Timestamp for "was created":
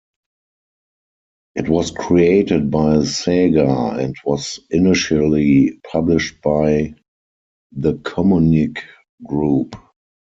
1.69-2.71